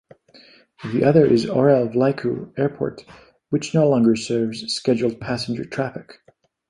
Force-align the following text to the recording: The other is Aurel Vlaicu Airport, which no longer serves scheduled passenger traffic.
The 0.93 1.03
other 1.03 1.27
is 1.31 1.45
Aurel 1.45 1.93
Vlaicu 1.93 2.57
Airport, 2.57 3.05
which 3.49 3.75
no 3.75 3.87
longer 3.87 4.15
serves 4.15 4.73
scheduled 4.73 5.19
passenger 5.21 5.63
traffic. 5.63 6.21